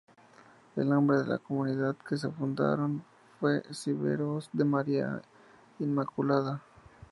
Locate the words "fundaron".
2.17-3.03